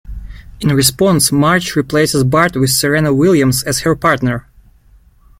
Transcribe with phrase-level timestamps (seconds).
[0.61, 4.47] In response, Marge replaces Bart with Serena Williams as her partner.